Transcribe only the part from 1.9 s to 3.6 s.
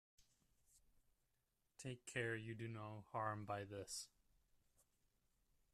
care you do no harm